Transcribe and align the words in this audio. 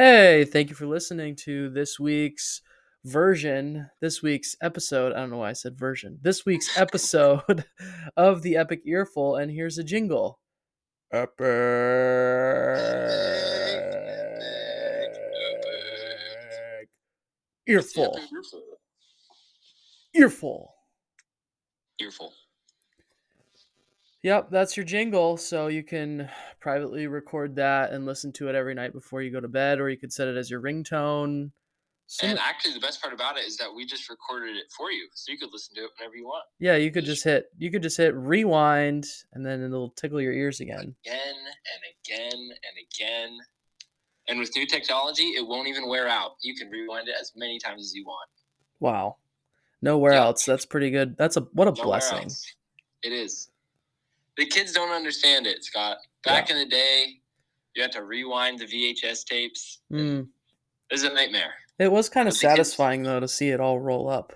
Hey, 0.00 0.44
thank 0.44 0.70
you 0.70 0.76
for 0.76 0.86
listening 0.86 1.34
to 1.42 1.70
this 1.70 1.98
week's 1.98 2.62
version, 3.04 3.90
this 4.00 4.22
week's 4.22 4.54
episode. 4.62 5.12
I 5.12 5.16
don't 5.16 5.30
know 5.30 5.38
why 5.38 5.50
I 5.50 5.54
said 5.54 5.76
version. 5.76 6.20
This 6.22 6.46
week's 6.46 6.78
episode 6.78 7.64
of 8.16 8.42
the 8.42 8.56
Epic 8.56 8.82
Earful, 8.86 9.34
and 9.34 9.50
here's 9.50 9.76
a 9.76 9.82
jingle. 9.82 10.38
Epic. 11.12 11.42
Earful. 17.66 18.20
Earful. 20.14 20.74
Earful. 22.00 22.32
Yep, 24.22 24.50
that's 24.50 24.76
your 24.76 24.84
jingle. 24.84 25.36
So 25.36 25.68
you 25.68 25.82
can 25.84 26.28
privately 26.60 27.06
record 27.06 27.54
that 27.56 27.92
and 27.92 28.04
listen 28.04 28.32
to 28.34 28.48
it 28.48 28.54
every 28.54 28.74
night 28.74 28.92
before 28.92 29.22
you 29.22 29.30
go 29.30 29.40
to 29.40 29.48
bed, 29.48 29.78
or 29.80 29.88
you 29.90 29.96
could 29.96 30.12
set 30.12 30.26
it 30.28 30.36
as 30.36 30.50
your 30.50 30.60
ringtone. 30.60 31.52
Some- 32.10 32.30
And 32.30 32.38
actually, 32.38 32.72
the 32.74 32.80
best 32.80 33.00
part 33.02 33.12
about 33.12 33.36
it 33.36 33.44
is 33.44 33.56
that 33.58 33.72
we 33.72 33.84
just 33.84 34.08
recorded 34.08 34.56
it 34.56 34.72
for 34.76 34.90
you, 34.90 35.08
so 35.12 35.30
you 35.30 35.38
could 35.38 35.52
listen 35.52 35.74
to 35.76 35.82
it 35.84 35.90
whenever 35.98 36.16
you 36.16 36.24
want. 36.24 36.44
yeah, 36.58 36.74
you 36.74 36.90
could 36.90 37.04
just 37.04 37.22
hit 37.22 37.50
you 37.58 37.70
could 37.70 37.82
just 37.82 37.96
hit 37.98 38.14
rewind 38.14 39.06
and 39.34 39.44
then 39.44 39.62
it'll 39.62 39.90
tickle 39.90 40.20
your 40.20 40.32
ears 40.32 40.60
again. 40.60 40.96
Again 41.04 41.36
and 41.36 41.82
again 42.02 42.32
and 42.32 42.86
again. 42.92 43.38
And 44.26 44.38
with 44.38 44.54
new 44.56 44.66
technology, 44.66 45.24
it 45.36 45.46
won't 45.46 45.68
even 45.68 45.86
wear 45.88 46.08
out. 46.08 46.32
You 46.42 46.54
can 46.54 46.70
rewind 46.70 47.08
it 47.08 47.14
as 47.20 47.32
many 47.36 47.58
times 47.58 47.82
as 47.82 47.94
you 47.94 48.04
want. 48.04 48.28
Wow. 48.80 49.16
Nowhere 49.82 50.12
Yeah. 50.14 50.24
else. 50.24 50.44
That's 50.44 50.66
pretty 50.66 50.90
good. 50.90 51.16
That's 51.18 51.36
a 51.36 51.40
what 51.52 51.68
a 51.68 51.72
Nowhere 51.72 51.84
blessing. 51.84 52.24
else. 52.24 52.54
It 53.02 53.12
is. 53.12 53.50
The 54.38 54.46
kids 54.46 54.72
don't 54.72 54.90
understand 54.92 55.46
it, 55.46 55.64
Scott. 55.64 55.98
Back 56.24 56.48
in 56.48 56.56
the 56.58 56.64
day, 56.66 57.20
you 57.74 57.82
had 57.82 57.92
to 57.92 58.04
rewind 58.04 58.58
the 58.60 58.64
VHS 58.66 59.24
tapes. 59.26 59.80
Mm. 59.92 60.22
It 60.90 60.94
was 60.94 61.02
a 61.02 61.12
nightmare. 61.12 61.52
It 61.78 61.92
was 61.92 62.08
kind 62.08 62.26
of 62.28 62.32
But 62.34 62.40
the 62.40 62.46
kids- 62.46 62.52
satisfying 62.56 63.02
though 63.02 63.20
to 63.20 63.28
see 63.28 63.50
it 63.50 63.60
all 63.60 63.78
roll 63.78 64.08
up. 64.08 64.32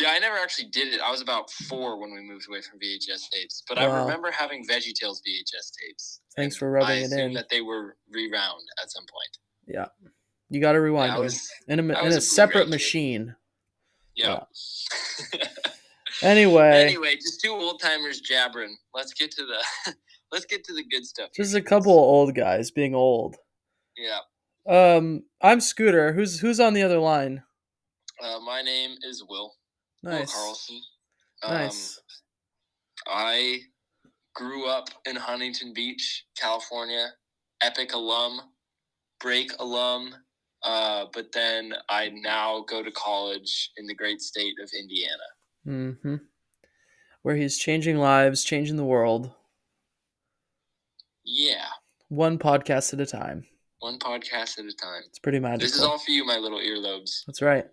Yeah, 0.00 0.08
I 0.10 0.18
never 0.18 0.36
actually 0.36 0.70
did 0.70 0.92
it. 0.94 1.00
I 1.00 1.10
was 1.12 1.20
about 1.20 1.50
four 1.50 2.00
when 2.00 2.12
we 2.12 2.20
moved 2.20 2.48
away 2.48 2.60
from 2.62 2.80
VHS 2.80 3.28
tapes, 3.30 3.62
but 3.68 3.78
I 3.78 3.84
remember 3.84 4.30
having 4.32 4.66
VeggieTales 4.66 5.20
VHS 5.24 5.70
tapes. 5.80 6.20
Thanks 6.34 6.56
for 6.56 6.68
rubbing 6.70 7.04
it 7.04 7.12
in. 7.12 7.32
That 7.34 7.48
they 7.48 7.60
were 7.60 7.96
rewound 8.10 8.62
at 8.82 8.90
some 8.90 9.04
point. 9.04 9.38
Yeah. 9.68 9.86
You 10.50 10.60
got 10.60 10.72
to 10.72 10.80
rewind 10.80 11.12
Yeah, 11.12 11.18
was, 11.20 11.48
in 11.68 11.78
a 11.78 11.82
in 11.82 12.12
a 12.12 12.16
a 12.16 12.20
separate 12.20 12.64
kid. 12.64 12.70
machine. 12.70 13.36
yeah. 14.16 14.40
Anyway, 16.22 16.70
anyway, 16.84 17.14
just 17.16 17.40
two 17.40 17.52
old 17.52 17.80
timers 17.80 18.20
jabbering. 18.20 18.76
Let's 18.94 19.12
get 19.14 19.30
to 19.32 19.44
the 19.46 19.94
let's 20.32 20.44
get 20.46 20.64
to 20.64 20.74
the 20.74 20.84
good 20.84 21.04
stuff. 21.04 21.30
here, 21.34 21.44
just 21.44 21.54
a 21.56 21.62
couple 21.62 21.92
of 21.92 21.98
old 22.04 22.34
guys 22.34 22.70
being 22.70 22.94
old. 22.94 23.36
Yeah. 23.96 24.18
Um, 24.68 25.24
I'm 25.42 25.60
Scooter. 25.60 26.12
Who's 26.12 26.40
who's 26.40 26.60
on 26.60 26.74
the 26.74 26.82
other 26.82 26.98
line? 26.98 27.42
Uh, 28.22 28.38
my 28.40 28.62
name 28.62 28.96
is 29.02 29.24
Will. 29.28 29.54
Will 30.02 30.12
Nice. 30.12 30.32
Carlson. 30.34 30.80
Um, 31.42 31.52
Nice. 31.52 32.00
I 33.06 33.60
grew 34.34 34.66
up 34.68 34.88
in 35.06 35.16
Huntington 35.16 35.72
Beach, 35.74 36.24
California. 36.38 37.08
Epic 37.62 37.94
alum, 37.94 38.40
break 39.20 39.52
alum. 39.58 40.14
Uh, 40.62 41.06
but 41.12 41.26
then 41.32 41.74
I 41.90 42.08
now 42.14 42.64
go 42.68 42.82
to 42.82 42.90
college 42.92 43.70
in 43.76 43.86
the 43.86 43.94
great 43.94 44.20
state 44.22 44.54
of 44.62 44.70
Indiana. 44.78 45.12
Mm-hmm. 45.66 46.16
Where 47.22 47.36
he's 47.36 47.58
changing 47.58 47.96
lives, 47.98 48.44
changing 48.44 48.76
the 48.76 48.84
world, 48.84 49.32
Yeah, 51.24 51.66
one 52.08 52.38
podcast 52.38 52.92
at 52.92 53.00
a 53.00 53.06
time. 53.06 53.46
one 53.78 53.98
podcast 53.98 54.58
at 54.58 54.66
a 54.66 54.72
time. 54.74 55.02
It's 55.08 55.18
pretty 55.18 55.38
magical. 55.38 55.66
This 55.66 55.76
is 55.76 55.82
all 55.82 55.98
for 55.98 56.10
you, 56.10 56.24
my 56.24 56.36
little 56.38 56.58
earlobes. 56.60 57.24
That's 57.26 57.40
right. 57.42 57.64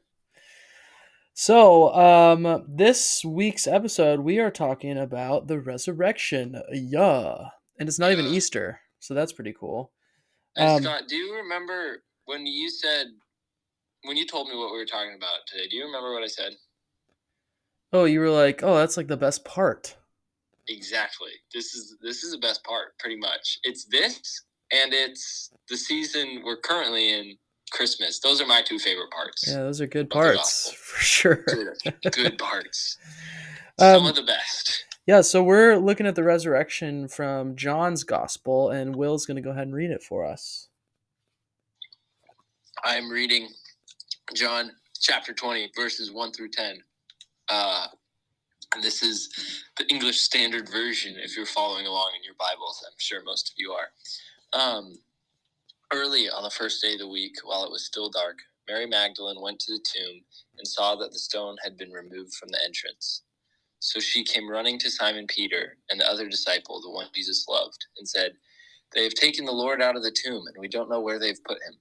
So, 1.34 1.94
um, 1.94 2.66
this 2.68 3.24
week's 3.26 3.66
episode, 3.68 4.20
we 4.20 4.40
are 4.40 4.52
talking 4.52 4.98
about 4.98 5.48
the 5.48 5.60
resurrection. 5.60 6.62
Yeah. 6.72 7.36
And 7.80 7.88
it's 7.90 8.00
not 8.00 8.12
even 8.12 8.26
Easter. 8.26 8.82
So 9.00 9.14
that's 9.14 9.32
pretty 9.34 9.54
cool. 9.58 9.92
Um, 10.58 10.84
Scott, 10.84 11.04
do 11.08 11.16
you 11.16 11.36
remember 11.36 12.04
when 12.26 12.46
you 12.46 12.70
said 12.70 13.08
when 14.04 14.18
you 14.18 14.28
told 14.28 14.50
me 14.50 14.56
what 14.58 14.72
we 14.72 14.78
were 14.78 14.86
talking 14.86 15.16
about 15.16 15.40
today? 15.48 15.68
Do 15.70 15.78
you 15.78 15.86
remember 15.86 16.14
what 16.14 16.24
I 16.24 16.28
said? 16.28 16.54
Oh, 17.94 18.06
you 18.06 18.20
were 18.20 18.30
like, 18.30 18.62
oh, 18.64 18.76
that's 18.78 18.98
like 18.98 19.08
the 19.08 19.18
best 19.18 19.44
part. 19.46 19.96
Exactly. 20.68 21.32
This 21.54 21.74
is 21.74 21.98
this 22.02 22.24
is 22.24 22.32
the 22.32 22.38
best 22.38 22.64
part, 22.64 22.98
pretty 23.00 23.18
much. 23.18 23.60
It's 23.64 23.86
this 23.86 24.44
and 24.72 24.94
it's 24.94 25.50
the 25.70 25.76
season 25.76 26.42
we're 26.46 26.58
currently 26.58 27.14
in, 27.14 27.38
Christmas. 27.72 28.20
Those 28.20 28.42
are 28.42 28.46
my 28.46 28.62
two 28.62 28.80
favorite 28.80 29.12
parts. 29.12 29.46
Yeah, 29.48 29.56
those 29.64 29.82
are 29.82 29.88
good 29.88 30.10
parts 30.10 30.72
for 30.74 31.00
sure. 31.02 31.44
Good, 31.48 32.12
good 32.12 32.38
parts. 32.38 32.98
Some 33.80 34.02
Um, 34.04 34.06
of 34.08 34.16
the 34.16 34.24
best. 34.24 34.86
Yeah, 35.08 35.22
so 35.22 35.42
we're 35.42 35.78
looking 35.78 36.06
at 36.06 36.16
the 36.16 36.24
resurrection 36.24 37.08
from 37.08 37.56
John's 37.56 38.04
gospel, 38.04 38.70
and 38.70 38.96
Will's 38.96 39.26
going 39.26 39.36
to 39.36 39.42
go 39.42 39.50
ahead 39.52 39.64
and 39.64 39.74
read 39.76 39.90
it 39.90 40.04
for 40.04 40.26
us. 40.26 40.68
I'm 42.84 43.10
reading 43.10 43.48
John 44.36 44.72
chapter 45.00 45.34
20, 45.34 45.72
verses 45.76 46.12
1 46.12 46.32
through 46.34 46.50
10. 46.50 46.78
Uh, 47.52 47.88
and 48.74 48.82
this 48.82 49.04
is 49.04 49.30
the 49.78 49.86
English 49.90 50.22
Standard 50.22 50.70
Version 50.70 51.16
if 51.18 51.36
you're 51.36 51.46
following 51.46 51.86
along 51.86 52.12
in 52.18 52.24
your 52.24 52.36
Bibles. 52.40 52.82
I'm 52.88 52.94
sure 52.98 53.22
most 53.26 53.50
of 53.50 53.56
you 53.58 53.74
are. 53.74 53.90
Um, 54.54 54.94
early 55.92 56.30
on 56.30 56.44
the 56.44 56.50
first 56.50 56.82
day 56.82 56.94
of 56.94 57.00
the 57.00 57.10
week, 57.10 57.34
while 57.44 57.66
it 57.66 57.72
was 57.72 57.84
still 57.84 58.10
dark, 58.10 58.38
Mary 58.70 58.86
Magdalene 58.86 59.42
went 59.42 59.60
to 59.60 59.74
the 59.74 59.84
tomb 59.84 60.22
and 60.58 60.66
saw 60.66 60.96
that 60.96 61.12
the 61.12 61.20
stone 61.20 61.58
had 61.62 61.78
been 61.78 61.92
removed 61.92 62.34
from 62.36 62.48
the 62.50 62.60
entrance. 62.66 63.24
So 63.80 64.00
she 64.00 64.24
came 64.24 64.50
running 64.50 64.80
to 64.80 64.90
Simon 64.90 65.28
Peter 65.28 65.76
and 65.90 66.00
the 66.00 66.10
other 66.10 66.30
disciple, 66.30 66.82
the 66.82 66.90
one 66.90 67.08
Jesus 67.14 67.48
loved, 67.50 67.86
and 67.98 68.08
said, 68.08 68.32
They 68.96 69.04
have 69.04 69.16
taken 69.16 69.44
the 69.44 69.52
Lord 69.52 69.82
out 69.82 69.98
of 69.98 70.04
the 70.04 70.16
tomb, 70.24 70.44
and 70.48 70.56
we 70.58 70.70
don't 70.70 70.90
know 70.90 71.02
where 71.02 71.20
they've 71.20 71.44
put 71.44 71.58
him. 71.68 71.74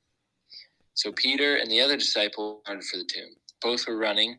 So 0.94 1.12
Peter 1.12 1.56
and 1.56 1.70
the 1.70 1.81
other 1.81 1.97
disciple 1.97 2.62
started 2.64 2.84
for 2.84 2.97
the 2.97 3.04
tomb. 3.04 3.37
Both 3.62 3.87
were 3.87 3.98
running, 3.98 4.38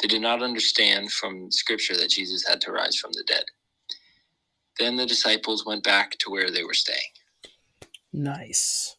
They 0.00 0.08
did 0.08 0.22
not 0.22 0.42
understand 0.42 1.12
from 1.12 1.50
Scripture 1.50 1.96
that 1.96 2.10
Jesus 2.10 2.46
had 2.46 2.60
to 2.62 2.72
rise 2.72 2.96
from 2.96 3.12
the 3.12 3.24
dead. 3.26 3.44
Then 4.78 4.96
the 4.96 5.06
disciples 5.06 5.66
went 5.66 5.82
back 5.82 6.12
to 6.18 6.30
where 6.30 6.50
they 6.50 6.62
were 6.62 6.74
staying. 6.74 6.98
Nice. 8.12 8.96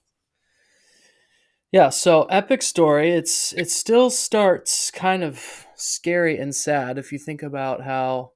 Yeah, 1.71 1.89
so 1.89 2.23
epic 2.25 2.61
story. 2.61 3.11
It's 3.11 3.53
it 3.53 3.69
still 3.69 4.09
starts 4.09 4.91
kind 4.91 5.23
of 5.23 5.65
scary 5.75 6.37
and 6.37 6.53
sad 6.53 6.97
if 6.97 7.11
you 7.11 7.19
think 7.19 7.43
about 7.43 7.83
how 7.83 8.31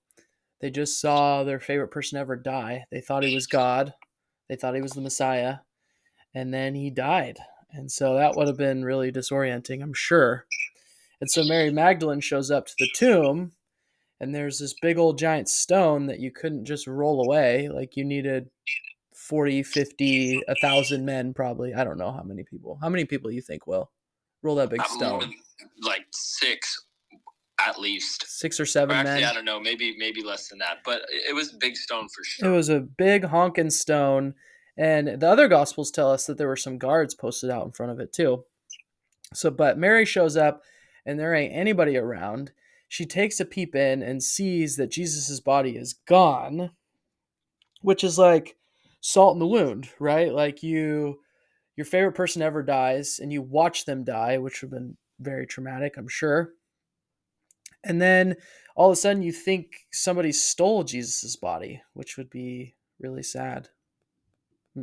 they 0.61 0.69
just 0.69 1.01
saw 1.01 1.43
their 1.43 1.59
favorite 1.59 1.89
person 1.89 2.17
ever 2.17 2.35
die. 2.35 2.85
They 2.91 3.01
thought 3.01 3.23
he 3.23 3.33
was 3.35 3.47
God. 3.47 3.93
They 4.47 4.55
thought 4.55 4.75
he 4.75 4.81
was 4.81 4.93
the 4.93 5.01
Messiah. 5.01 5.57
And 6.33 6.53
then 6.53 6.75
he 6.75 6.89
died. 6.89 7.37
And 7.71 7.91
so 7.91 8.13
that 8.15 8.35
would 8.35 8.47
have 8.47 8.57
been 8.57 8.85
really 8.85 9.11
disorienting, 9.11 9.81
I'm 9.81 9.93
sure. 9.93 10.45
And 11.21 11.29
so 11.29 11.43
Mary 11.43 11.71
Magdalene 11.71 12.19
shows 12.21 12.51
up 12.51 12.67
to 12.67 12.73
the 12.79 12.89
tomb 12.95 13.53
and 14.19 14.33
there's 14.33 14.59
this 14.59 14.73
big 14.81 14.97
old 14.97 15.17
giant 15.17 15.49
stone 15.49 16.05
that 16.07 16.19
you 16.19 16.31
couldn't 16.31 16.65
just 16.65 16.87
roll 16.87 17.23
away 17.25 17.67
like 17.69 17.97
you 17.97 18.05
needed 18.05 18.49
40 19.15 19.63
50 19.63 20.41
a 20.47 20.55
thousand 20.61 21.05
men 21.05 21.33
probably 21.33 21.73
i 21.73 21.83
don't 21.83 21.97
know 21.97 22.11
how 22.11 22.23
many 22.23 22.43
people 22.43 22.77
how 22.81 22.89
many 22.89 23.05
people 23.05 23.31
you 23.31 23.41
think 23.41 23.67
will 23.67 23.91
roll 24.41 24.55
that 24.55 24.69
big 24.69 24.81
Uh, 24.81 24.85
stone 24.85 25.33
like 25.81 26.05
six, 26.11 26.85
at 27.59 27.79
least. 27.79 28.25
six 28.27 28.59
or 28.59 28.63
Or 28.63 28.65
seven 28.65 28.95
actually, 28.95 29.23
I 29.25 29.33
don't 29.33 29.45
know, 29.45 29.59
maybe 29.59 29.95
maybe 29.97 30.21
less 30.23 30.49
than 30.49 30.59
that. 30.59 30.79
But 30.83 31.01
it 31.09 31.29
it 31.29 31.33
was 31.35 31.53
a 31.53 31.57
big 31.57 31.75
stone 31.77 32.07
for 32.09 32.23
sure. 32.23 32.49
it 32.49 32.55
was 32.55 32.69
a 32.69 32.79
big 32.81 33.25
honking 33.25 33.69
stone 33.69 34.33
and 34.77 35.19
the 35.21 35.27
other 35.29 35.47
gospels 35.47 35.91
tell 35.91 36.11
us 36.11 36.25
that 36.25 36.37
there 36.37 36.47
were 36.47 36.55
some 36.57 36.77
guards 36.77 37.13
posted 37.13 37.49
out 37.49 37.65
in 37.65 37.71
front 37.71 37.91
of 37.91 37.99
it 37.99 38.11
too 38.11 38.43
so 39.33 39.49
but 39.51 39.77
mary 39.77 40.05
shows 40.05 40.35
up 40.35 40.63
and 41.05 41.19
there 41.19 41.33
ain't 41.33 41.53
anybody 41.53 41.97
around 41.97 42.51
she 42.87 43.05
takes 43.05 43.39
a 43.39 43.45
peep 43.45 43.75
in 43.75 44.03
and 44.03 44.21
sees 44.21 44.75
that 44.75 44.91
Jesus's 44.91 45.39
body 45.39 45.75
is 45.75 45.93
gone 45.93 46.71
which 47.81 48.03
is 48.03 48.17
like 48.17 48.55
salt 49.01 49.35
in 49.35 49.39
the 49.39 49.47
wound 49.47 49.89
right 49.99 50.31
like 50.31 50.63
you 50.63 51.19
your 51.75 51.85
favorite 51.85 52.13
person 52.13 52.41
ever 52.41 52.61
dies 52.61 53.19
and 53.21 53.33
you 53.33 53.41
watch 53.41 53.85
them 53.85 54.03
die 54.03 54.37
which 54.37 54.61
would 54.61 54.71
have 54.71 54.79
been 54.79 54.97
very 55.19 55.47
traumatic, 55.47 55.95
I'm 55.97 56.07
sure. 56.07 56.53
And 57.83 58.01
then 58.01 58.35
all 58.75 58.89
of 58.89 58.93
a 58.93 58.95
sudden 58.95 59.23
you 59.23 59.31
think 59.31 59.87
somebody 59.91 60.31
stole 60.31 60.83
Jesus's 60.83 61.35
body, 61.35 61.81
which 61.93 62.17
would 62.17 62.29
be 62.29 62.75
really 62.99 63.23
sad. 63.23 63.69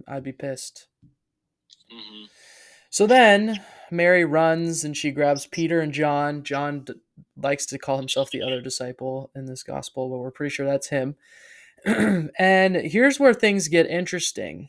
I'd 0.06 0.24
be 0.24 0.32
pissed. 0.32 0.88
hmm 1.90 2.24
So 2.90 3.06
then 3.06 3.60
Mary 3.90 4.24
runs 4.24 4.84
and 4.84 4.96
she 4.96 5.10
grabs 5.10 5.46
Peter 5.46 5.80
and 5.80 5.92
John. 5.92 6.42
John 6.42 6.80
d- 6.80 6.94
likes 7.36 7.66
to 7.66 7.78
call 7.78 7.96
himself 7.98 8.30
the 8.30 8.42
other 8.42 8.60
disciple 8.60 9.30
in 9.34 9.46
this 9.46 9.62
gospel, 9.62 10.08
but 10.08 10.18
we're 10.18 10.30
pretty 10.30 10.54
sure 10.54 10.66
that's 10.66 10.88
him. 10.88 11.16
and 11.84 12.76
here's 12.76 13.18
where 13.18 13.34
things 13.34 13.68
get 13.68 13.86
interesting. 13.86 14.68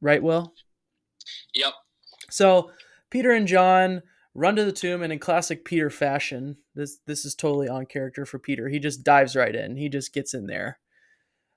Right, 0.00 0.22
Will? 0.22 0.52
Yep. 1.54 1.72
So 2.30 2.70
Peter 3.10 3.30
and 3.30 3.46
John 3.46 4.02
run 4.34 4.56
to 4.56 4.64
the 4.64 4.72
tomb, 4.72 5.02
and 5.02 5.12
in 5.12 5.18
classic 5.18 5.64
Peter 5.64 5.90
fashion, 5.90 6.58
this 6.74 6.98
this 7.06 7.24
is 7.24 7.34
totally 7.34 7.68
on 7.68 7.86
character 7.86 8.26
for 8.26 8.38
Peter. 8.38 8.68
He 8.68 8.78
just 8.78 9.02
dives 9.02 9.34
right 9.34 9.54
in. 9.54 9.76
He 9.76 9.88
just 9.88 10.12
gets 10.12 10.34
in 10.34 10.46
there. 10.46 10.78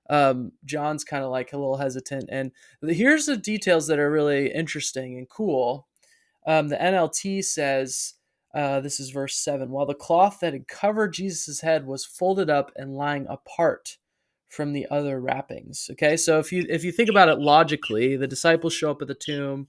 Um, 0.08 0.52
John's 0.64 1.04
kind 1.04 1.22
of 1.22 1.30
like 1.30 1.52
a 1.52 1.58
little 1.58 1.76
hesitant, 1.76 2.28
and 2.32 2.52
here's 2.82 3.26
the 3.26 3.36
details 3.36 3.86
that 3.86 3.98
are 3.98 4.10
really 4.10 4.52
interesting 4.52 5.16
and 5.18 5.28
cool. 5.28 5.86
Um, 6.50 6.68
the 6.68 6.76
NLT 6.76 7.44
says, 7.44 8.14
uh, 8.54 8.80
"This 8.80 8.98
is 9.00 9.10
verse 9.10 9.36
seven. 9.36 9.70
While 9.70 9.86
the 9.86 9.94
cloth 9.94 10.40
that 10.40 10.52
had 10.52 10.68
covered 10.68 11.12
Jesus' 11.12 11.60
head 11.60 11.86
was 11.86 12.04
folded 12.04 12.50
up 12.50 12.72
and 12.76 12.96
lying 12.96 13.26
apart." 13.28 13.96
from 14.48 14.72
the 14.72 14.84
other 14.90 15.20
wrappings 15.20 15.88
okay 15.92 16.16
so 16.16 16.40
if 16.40 16.50
you 16.50 16.66
if 16.68 16.82
you 16.82 16.90
think 16.90 17.08
about 17.08 17.28
it 17.28 17.38
logically 17.38 18.16
the 18.16 18.26
disciples 18.26 18.74
show 18.74 18.90
up 18.90 19.00
at 19.00 19.06
the 19.06 19.14
tomb 19.14 19.68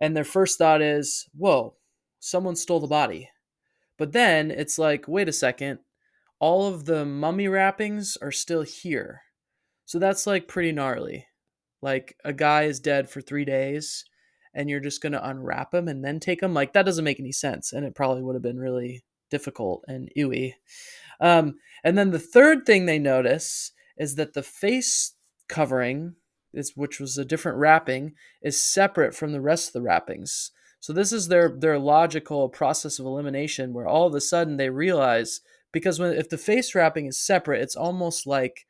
and 0.00 0.16
their 0.16 0.24
first 0.24 0.58
thought 0.58 0.80
is, 0.80 1.28
whoa, 1.36 1.74
someone 2.18 2.56
stole 2.56 2.80
the 2.80 2.86
body. 2.86 3.28
But 3.98 4.12
then 4.12 4.50
it's 4.50 4.78
like, 4.78 5.06
wait 5.06 5.28
a 5.28 5.32
second, 5.32 5.80
all 6.38 6.66
of 6.66 6.86
the 6.86 7.04
mummy 7.04 7.48
wrappings 7.48 8.16
are 8.22 8.32
still 8.32 8.62
here. 8.62 9.20
So 9.84 9.98
that's 9.98 10.26
like 10.26 10.48
pretty 10.48 10.72
gnarly. 10.72 11.26
Like 11.82 12.16
a 12.24 12.32
guy 12.32 12.62
is 12.62 12.80
dead 12.80 13.10
for 13.10 13.20
three 13.20 13.44
days 13.44 14.04
and 14.54 14.68
you're 14.68 14.80
just 14.80 15.02
going 15.02 15.12
to 15.12 15.28
unwrap 15.28 15.70
them 15.70 15.88
and 15.88 16.04
then 16.04 16.20
take 16.20 16.40
them 16.40 16.54
Like 16.54 16.72
that 16.72 16.84
doesn't 16.84 17.04
make 17.04 17.20
any 17.20 17.32
sense. 17.32 17.72
And 17.72 17.84
it 17.84 17.94
probably 17.94 18.22
would 18.22 18.34
have 18.34 18.42
been 18.42 18.58
really 18.58 19.02
difficult 19.30 19.84
and 19.86 20.10
ewy 20.16 20.54
Um, 21.20 21.58
and 21.84 21.96
then 21.96 22.10
the 22.10 22.18
third 22.18 22.66
thing 22.66 22.86
they 22.86 22.98
notice 22.98 23.72
is 23.96 24.16
that 24.16 24.34
the 24.34 24.42
face 24.42 25.14
covering 25.48 26.14
is 26.52 26.76
which 26.76 26.98
was 26.98 27.16
a 27.16 27.24
different 27.24 27.58
wrapping 27.58 28.14
is 28.42 28.60
separate 28.60 29.14
from 29.14 29.32
the 29.32 29.40
rest 29.40 29.68
of 29.68 29.72
the 29.74 29.82
wrappings. 29.82 30.50
So 30.80 30.92
this 30.92 31.12
is 31.12 31.28
their 31.28 31.54
their 31.56 31.78
logical 31.78 32.48
process 32.48 32.98
of 32.98 33.06
elimination 33.06 33.72
where 33.72 33.86
all 33.86 34.06
of 34.06 34.14
a 34.14 34.20
sudden 34.20 34.56
they 34.56 34.70
realize 34.70 35.42
because 35.72 35.98
when 35.98 36.12
if 36.14 36.28
the 36.28 36.38
face 36.38 36.74
wrapping 36.74 37.06
is 37.06 37.22
separate, 37.24 37.60
it's 37.60 37.76
almost 37.76 38.26
like 38.26 38.66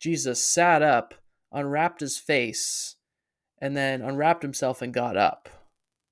Jesus 0.00 0.42
sat 0.42 0.82
up, 0.82 1.14
unwrapped 1.52 2.00
his 2.00 2.18
face, 2.18 2.96
and 3.62 3.76
then 3.76 4.02
unwrapped 4.02 4.42
himself 4.42 4.82
and 4.82 4.92
got 4.92 5.16
up. 5.16 5.48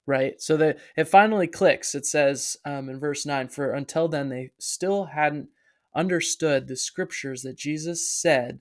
Right? 0.06 0.40
So 0.40 0.56
that 0.56 0.78
it 0.96 1.04
finally 1.04 1.46
clicks. 1.46 1.94
It 1.94 2.06
says 2.06 2.56
um, 2.64 2.88
in 2.88 2.98
verse 2.98 3.26
9, 3.26 3.48
for 3.48 3.72
until 3.72 4.08
then 4.08 4.28
they 4.28 4.52
still 4.58 5.06
hadn't 5.06 5.48
understood 5.94 6.66
the 6.68 6.76
scriptures 6.76 7.42
that 7.42 7.58
Jesus 7.58 8.10
said 8.10 8.60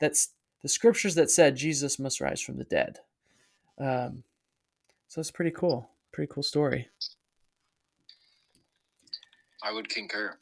that's 0.00 0.30
the 0.62 0.68
scriptures 0.68 1.14
that 1.16 1.30
said 1.30 1.56
Jesus 1.56 1.98
must 1.98 2.20
rise 2.20 2.40
from 2.40 2.56
the 2.56 2.64
dead. 2.64 2.98
Um, 3.78 4.22
so 5.08 5.20
it's 5.20 5.30
pretty 5.30 5.50
cool. 5.50 5.90
Pretty 6.12 6.30
cool 6.32 6.42
story. 6.42 6.88
I 9.62 9.72
would 9.72 9.88
concur. 9.88 10.36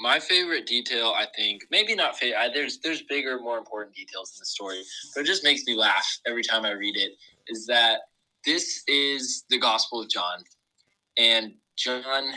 My 0.00 0.18
favorite 0.18 0.66
detail, 0.66 1.14
I 1.16 1.26
think, 1.36 1.62
maybe 1.70 1.94
not 1.94 2.16
favorite. 2.16 2.50
There's 2.52 2.78
there's 2.80 3.02
bigger, 3.02 3.38
more 3.38 3.58
important 3.58 3.94
details 3.94 4.32
in 4.36 4.40
the 4.40 4.46
story, 4.46 4.82
but 5.14 5.20
it 5.22 5.26
just 5.26 5.44
makes 5.44 5.62
me 5.66 5.76
laugh 5.76 6.06
every 6.26 6.42
time 6.42 6.64
I 6.64 6.72
read 6.72 6.96
it. 6.96 7.12
Is 7.48 7.66
that 7.66 8.00
this 8.44 8.82
is 8.88 9.44
the 9.50 9.58
Gospel 9.58 10.00
of 10.02 10.08
John, 10.08 10.42
and 11.16 11.54
John 11.76 12.32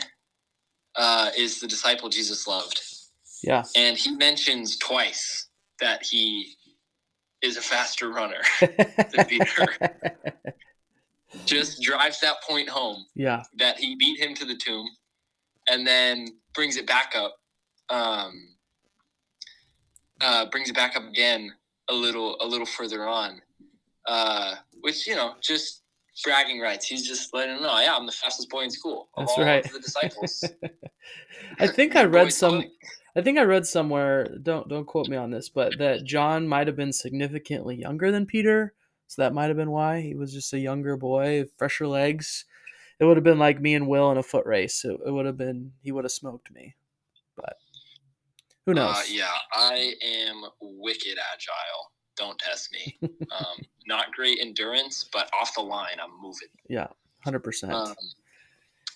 uh, 0.96 1.30
is 1.36 1.60
the 1.60 1.66
disciple 1.66 2.08
Jesus 2.08 2.46
loved, 2.46 2.80
Yeah. 3.42 3.64
and 3.76 3.96
he 3.96 4.12
mentions 4.12 4.76
twice 4.78 5.48
that 5.80 6.04
he 6.04 6.54
is 7.42 7.56
a 7.56 7.62
faster 7.62 8.10
runner. 8.10 8.40
than 8.60 9.24
Peter. 9.28 9.66
Just 11.44 11.82
drives 11.82 12.20
that 12.20 12.36
point 12.48 12.68
home 12.68 13.04
yeah. 13.14 13.42
that 13.58 13.78
he 13.78 13.96
beat 13.96 14.18
him 14.18 14.34
to 14.34 14.44
the 14.44 14.56
tomb, 14.56 14.88
and 15.68 15.86
then 15.86 16.28
brings 16.54 16.76
it 16.76 16.86
back 16.86 17.14
up. 17.16 17.34
Um, 17.90 18.56
uh, 20.20 20.46
brings 20.50 20.68
it 20.68 20.74
back 20.74 20.96
up 20.96 21.04
again 21.04 21.52
a 21.88 21.94
little 21.94 22.36
a 22.40 22.46
little 22.46 22.66
further 22.66 23.06
on, 23.06 23.40
uh, 24.06 24.56
which 24.80 25.06
you 25.06 25.14
know 25.14 25.34
just 25.40 25.82
bragging 26.24 26.60
rights. 26.60 26.86
He's 26.86 27.06
just 27.06 27.32
letting 27.32 27.54
them 27.54 27.62
know, 27.62 27.78
yeah, 27.80 27.94
I'm 27.94 28.06
the 28.06 28.12
fastest 28.12 28.50
boy 28.50 28.62
in 28.62 28.70
school 28.70 29.08
of 29.16 29.26
That's 29.26 29.38
all 29.38 29.44
right. 29.44 29.72
the 29.72 29.80
disciples. 29.80 30.44
I 31.60 31.66
think 31.68 31.96
I 31.96 32.04
read 32.04 32.32
some 32.32 32.54
going. 32.54 32.70
I 33.16 33.22
think 33.22 33.38
I 33.38 33.42
read 33.42 33.66
somewhere, 33.66 34.28
don't 34.42 34.68
don't 34.68 34.86
quote 34.86 35.08
me 35.08 35.16
on 35.16 35.30
this, 35.30 35.48
but 35.48 35.78
that 35.78 36.04
John 36.04 36.46
might 36.46 36.66
have 36.66 36.76
been 36.76 36.92
significantly 36.92 37.76
younger 37.76 38.12
than 38.12 38.26
Peter. 38.26 38.74
So 39.08 39.22
that 39.22 39.32
might 39.32 39.46
have 39.46 39.56
been 39.56 39.70
why 39.70 40.02
he 40.02 40.14
was 40.14 40.32
just 40.32 40.52
a 40.52 40.58
younger 40.58 40.96
boy, 40.96 41.46
fresher 41.56 41.86
legs. 41.86 42.44
It 43.00 43.04
would 43.06 43.16
have 43.16 43.24
been 43.24 43.38
like 43.38 43.60
me 43.60 43.74
and 43.74 43.88
Will 43.88 44.10
in 44.10 44.18
a 44.18 44.22
foot 44.22 44.44
race. 44.44 44.84
It, 44.84 45.00
it 45.06 45.10
would 45.10 45.24
have 45.24 45.38
been 45.38 45.72
he 45.82 45.90
would 45.90 46.04
have 46.04 46.12
smoked 46.12 46.52
me. 46.52 46.74
Who 48.68 48.74
knows? 48.74 48.96
Uh, 48.96 49.02
yeah, 49.08 49.30
I 49.54 49.94
am 50.04 50.44
wicked 50.60 51.16
agile. 51.32 51.90
Don't 52.18 52.38
test 52.38 52.68
me. 52.70 52.98
um, 53.32 53.56
not 53.86 54.12
great 54.12 54.40
endurance, 54.42 55.08
but 55.10 55.30
off 55.32 55.54
the 55.54 55.62
line, 55.62 55.96
I'm 56.02 56.10
moving. 56.20 56.48
Yeah, 56.68 56.88
hundred 57.24 57.38
percent. 57.40 57.72
Um, 57.72 57.94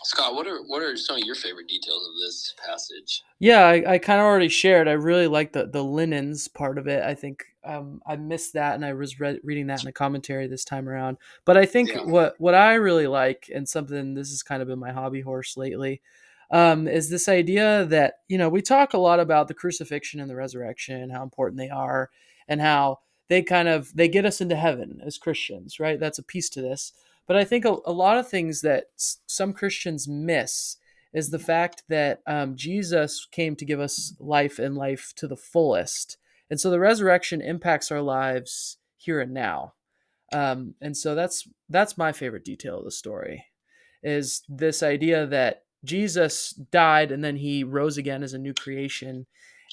Scott, 0.03 0.35
what 0.35 0.47
are 0.47 0.59
what 0.65 0.83
are 0.83 0.95
some 0.99 1.17
of 1.17 1.23
your 1.23 1.37
favorite 1.37 1.69
details 1.69 2.07
of 2.07 2.13
this 2.21 2.55
passage? 2.63 3.23
Yeah, 3.39 3.65
I, 3.65 3.95
I 3.95 3.99
kind 3.99 4.21
of 4.21 4.27
already 4.27 4.51
shared. 4.51 4.89
I 4.89 4.93
really 4.93 5.27
like 5.27 5.55
the 5.55 5.65
the 5.65 5.83
linens 5.83 6.49
part 6.49 6.77
of 6.77 6.87
it. 6.87 7.03
I 7.03 7.15
think 7.15 7.43
um, 7.65 8.03
I 8.07 8.17
missed 8.17 8.53
that, 8.53 8.75
and 8.75 8.85
I 8.85 8.93
was 8.93 9.21
read, 9.21 9.41
reading 9.43 9.69
that 9.69 9.81
in 9.81 9.89
a 9.89 9.93
commentary 9.93 10.49
this 10.49 10.67
time 10.67 10.87
around. 10.87 11.17
But 11.46 11.56
I 11.56 11.65
think 11.65 11.89
Yeah. 11.89 12.03
what 12.03 12.39
what 12.39 12.55
I 12.55 12.75
really 12.75 13.06
like, 13.06 13.49
and 13.55 13.67
something 13.67 14.13
this 14.13 14.29
has 14.29 14.43
kind 14.43 14.61
of 14.61 14.69
been 14.69 14.79
my 14.79 14.93
hobby 14.93 15.23
horse 15.23 15.56
lately, 15.56 16.03
um, 16.53 16.87
is 16.87 17.09
this 17.09 17.29
idea 17.29 17.85
that 17.87 18.15
you 18.29 18.39
know 18.39 18.49
we 18.49 18.63
talk 18.63 18.93
a 18.93 18.99
lot 18.99 19.19
about 19.19 19.49
the 19.49 19.55
crucifixion 19.55 20.21
and 20.21 20.31
the 20.31 20.37
resurrection, 20.37 21.11
how 21.11 21.23
important 21.23 21.59
they 21.59 21.71
are, 21.71 22.11
and 22.47 22.61
how 22.61 23.01
they 23.29 23.43
kind 23.43 23.69
of 23.69 23.94
they 23.97 24.09
get 24.09 24.27
us 24.27 24.41
into 24.41 24.55
heaven 24.55 25.01
as 25.05 25.19
Christians, 25.19 25.81
right? 25.81 25.99
That's 25.99 26.19
a 26.19 26.23
piece 26.23 26.51
to 26.51 26.63
this. 26.63 26.93
But 27.27 27.37
I 27.37 27.44
think 27.44 27.65
a, 27.65 27.77
a 27.87 27.93
lot 27.93 28.19
of 28.19 28.29
things 28.29 28.61
that 28.61 28.87
s- 28.99 29.19
some 29.27 29.53
Christians 29.53 30.06
miss 30.06 30.77
is 31.15 31.31
the 31.31 31.39
fact 31.39 31.85
that 31.89 32.21
um, 32.27 32.56
Jesus 32.56 33.27
came 33.31 33.56
to 33.56 33.65
give 33.65 33.81
us 33.81 34.15
life 34.19 34.59
and 34.59 34.77
life 34.77 35.13
to 35.17 35.27
the 35.27 35.37
fullest. 35.37 36.19
And 36.51 36.61
so 36.61 36.71
the 36.71 36.81
resurrection 36.81 37.41
impacts 37.41 37.91
our 37.91 38.03
lives 38.03 38.79
here 38.97 39.21
and 39.21 39.32
now. 39.32 39.75
Um, 40.32 40.75
and 40.81 40.97
so 40.97 41.15
that's 41.15 41.49
that's 41.71 41.97
my 41.97 42.13
favorite 42.13 42.44
detail 42.44 42.79
of 42.79 42.85
the 42.85 42.91
story 42.91 43.47
is 44.03 44.43
this 44.49 44.82
idea 44.82 45.27
that 45.27 45.63
Jesus 45.84 46.51
died 46.51 47.10
and 47.12 47.22
then 47.24 47.36
he 47.36 47.65
rose 47.65 47.98
again 47.98 48.22
as 48.22 48.34
a 48.34 48.39
new 48.39 48.55
creation. 48.55 49.27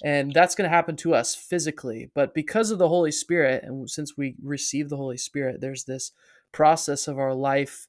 And 0.03 0.33
that's 0.33 0.55
going 0.55 0.69
to 0.69 0.75
happen 0.75 0.95
to 0.97 1.13
us 1.13 1.35
physically. 1.35 2.09
But 2.13 2.33
because 2.33 2.71
of 2.71 2.79
the 2.79 2.87
Holy 2.87 3.11
Spirit, 3.11 3.63
and 3.63 3.89
since 3.89 4.17
we 4.17 4.35
receive 4.41 4.89
the 4.89 4.97
Holy 4.97 5.17
Spirit, 5.17 5.59
there's 5.59 5.83
this 5.83 6.11
process 6.51 7.07
of 7.07 7.19
our 7.19 7.33
life 7.33 7.87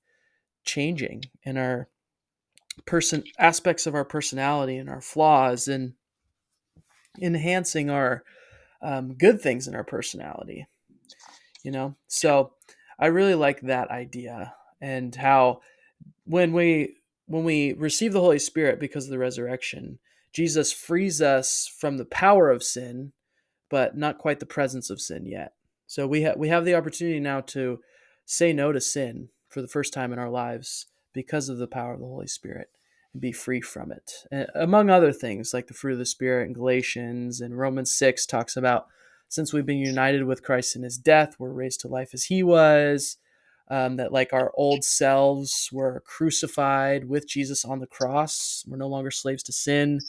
changing 0.65 1.25
and 1.45 1.57
our 1.57 1.89
person 2.87 3.25
aspects 3.39 3.87
of 3.87 3.95
our 3.95 4.05
personality 4.05 4.77
and 4.77 4.89
our 4.89 5.01
flaws 5.01 5.69
and 5.69 5.95
enhancing 7.21 7.91
our 7.91 8.23
um, 8.83 9.15
good 9.15 9.41
things 9.41 9.69
in 9.69 9.75
our 9.75 9.85
personality 9.85 10.67
you 11.63 11.71
know 11.71 11.95
so 12.09 12.53
i 12.99 13.07
really 13.07 13.35
like 13.35 13.61
that 13.61 13.91
idea 13.91 14.55
and 14.81 15.15
how 15.15 15.61
when 16.25 16.53
we 16.53 16.97
when 17.31 17.45
we 17.45 17.73
receive 17.73 18.13
the 18.13 18.21
holy 18.21 18.39
spirit 18.39 18.79
because 18.79 19.05
of 19.05 19.11
the 19.11 19.19
resurrection 19.19 19.99
jesus 20.33 20.73
frees 20.73 21.23
us 21.23 21.73
from 21.79 21.97
the 21.97 22.05
power 22.05 22.51
of 22.51 22.63
sin 22.63 23.13
but 23.71 23.97
not 23.97 24.19
quite 24.19 24.41
the 24.41 24.47
presence 24.47 24.91
of 24.91 25.01
sin 25.01 25.25
yet. 25.25 25.55
So 25.87 26.07
we 26.07 26.23
have 26.23 26.37
we 26.37 26.49
have 26.49 26.67
the 26.67 26.75
opportunity 26.75 27.21
now 27.21 27.41
to 27.43 27.81
say 28.27 28.53
no 28.53 28.73
to 28.73 28.81
sin 28.81 29.31
for 29.49 29.63
the 29.63 29.69
first 29.69 29.95
time 29.95 30.13
in 30.13 30.19
our 30.19 30.29
lives 30.29 30.87
because 31.15 31.49
of 31.49 31.59
the 31.59 31.67
power 31.67 31.95
of 31.95 32.01
the 32.01 32.07
holy 32.07 32.27
spirit 32.27 32.69
and 33.13 33.23
be 33.23 33.33
free 33.33 33.61
from 33.61 33.91
it. 33.91 34.13
And 34.31 34.47
among 34.55 34.91
other 34.91 35.13
things 35.13 35.55
like 35.55 35.69
the 35.69 35.75
fruit 35.75 35.95
of 35.95 35.99
the 35.99 36.07
spirit 36.07 36.47
in 36.47 36.53
galatians 36.53 37.41
and 37.41 37.59
romans 37.59 37.97
6 37.97 38.27
talks 38.27 38.57
about 38.57 38.87
since 39.29 39.53
we've 39.53 39.67
been 39.67 39.79
united 39.79 40.25
with 40.25 40.45
christ 40.45 40.77
in 40.77 40.83
his 40.83 40.97
death 40.97 41.35
we're 41.39 41.51
raised 41.51 41.81
to 41.81 41.89
life 41.89 42.11
as 42.13 42.25
he 42.25 42.43
was 42.43 43.17
um, 43.71 43.97
that 43.97 44.13
like 44.13 44.33
our 44.33 44.53
old 44.55 44.85
selves 44.85 45.69
were 45.73 46.03
crucified 46.05 47.09
with 47.09 47.29
Jesus 47.29 47.65
on 47.65 47.79
the 47.79 47.87
cross. 47.87 48.65
We're 48.67 48.77
no 48.77 48.89
longer 48.89 49.11
slaves 49.11 49.45
to 49.45 49.53
sin. 49.53 50.01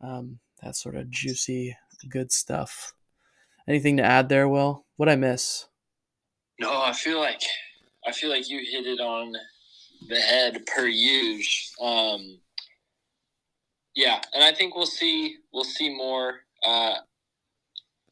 Um, 0.00 0.40
that 0.62 0.76
sort 0.76 0.96
of 0.96 1.10
juicy, 1.10 1.76
good 2.08 2.32
stuff. 2.32 2.92
Anything 3.68 3.96
to 3.96 4.02
add 4.02 4.28
there, 4.28 4.48
Will? 4.48 4.84
What 4.96 5.08
I 5.08 5.16
miss? 5.16 5.66
No, 6.60 6.82
I 6.82 6.92
feel 6.92 7.20
like 7.20 7.40
I 8.06 8.12
feel 8.12 8.30
like 8.30 8.48
you 8.48 8.58
hit 8.58 8.86
it 8.86 9.00
on 9.00 9.32
the 10.08 10.20
head 10.20 10.66
per 10.66 10.86
use. 10.86 11.72
Um, 11.80 12.38
yeah, 13.94 14.20
and 14.34 14.42
I 14.44 14.52
think 14.52 14.74
we'll 14.74 14.86
see 14.86 15.36
we'll 15.52 15.64
see 15.64 15.94
more 15.94 16.40
uh, 16.66 16.96